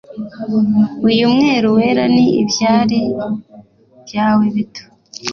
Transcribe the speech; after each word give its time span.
uyu 1.07 1.25
mweru 1.33 1.67
wera 1.77 2.03
ni 2.15 2.25
ibyari 2.41 2.99
byawe 4.03 4.45
bito 4.55 4.83